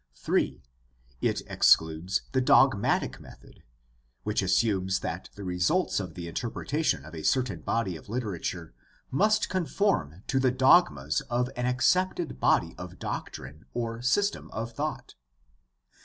(3) 0.15 0.63
It 1.21 1.43
excludes 1.45 2.23
the 2.31 2.41
dogmatic 2.41 3.19
method, 3.19 3.61
which 4.23 4.41
assumes 4.41 5.01
that 5.01 5.29
the 5.35 5.43
results 5.43 5.99
of 5.99 6.15
the 6.15 6.27
interpretation 6.27 7.05
of 7.05 7.13
a 7.13 7.21
certain 7.23 7.61
body 7.61 7.95
of 7.95 8.09
literature 8.09 8.73
must 9.11 9.47
conform 9.47 10.23
to 10.25 10.39
the 10.39 10.49
dogmas 10.49 11.21
of 11.29 11.51
an 11.55 11.67
accepted 11.67 12.39
body 12.39 12.73
of 12.79 12.97
doctrine 12.97 13.65
or 13.75 14.01
system 14.01 14.49
of 14.49 14.73
thought. 14.73 15.13